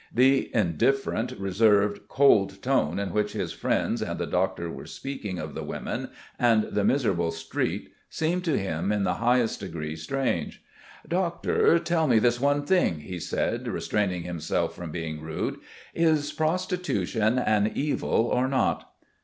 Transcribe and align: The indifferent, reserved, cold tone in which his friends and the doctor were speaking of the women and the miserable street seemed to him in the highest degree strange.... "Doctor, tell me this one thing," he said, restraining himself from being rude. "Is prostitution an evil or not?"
The 0.11 0.49
indifferent, 0.51 1.33
reserved, 1.33 2.07
cold 2.07 2.59
tone 2.63 2.97
in 2.97 3.13
which 3.13 3.33
his 3.33 3.53
friends 3.53 4.01
and 4.01 4.17
the 4.17 4.25
doctor 4.25 4.67
were 4.67 4.87
speaking 4.87 5.37
of 5.37 5.53
the 5.53 5.61
women 5.61 6.09
and 6.39 6.63
the 6.63 6.83
miserable 6.83 7.29
street 7.29 7.91
seemed 8.09 8.43
to 8.45 8.57
him 8.57 8.91
in 8.91 9.03
the 9.03 9.13
highest 9.21 9.59
degree 9.59 9.95
strange.... 9.95 10.63
"Doctor, 11.07 11.77
tell 11.77 12.07
me 12.07 12.17
this 12.17 12.41
one 12.41 12.65
thing," 12.65 13.01
he 13.01 13.19
said, 13.19 13.67
restraining 13.67 14.23
himself 14.23 14.75
from 14.75 14.89
being 14.89 15.21
rude. 15.21 15.59
"Is 15.93 16.31
prostitution 16.31 17.37
an 17.37 17.71
evil 17.75 18.25
or 18.33 18.47
not?" 18.47 18.89